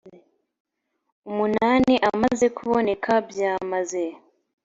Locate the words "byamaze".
3.29-4.03